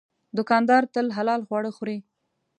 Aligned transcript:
دوکاندار 0.37 0.83
تل 0.93 1.07
حلال 1.17 1.41
خواړه 1.47 1.71
خوري. 1.77 1.97